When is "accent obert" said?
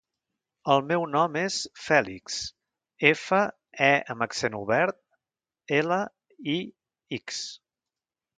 4.27-4.99